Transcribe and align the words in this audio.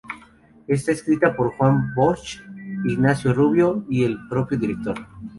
Está 0.67 0.91
escrita 0.93 1.35
por 1.35 1.51
Juan 1.55 1.93
Bosch, 1.93 2.41
Ignacio 2.85 3.35
Rubio 3.35 3.85
y 3.87 4.03
el 4.03 4.17
propio 4.29 4.57
director. 4.57 4.97